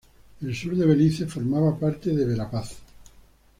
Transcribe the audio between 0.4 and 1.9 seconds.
El sur de Belice formaba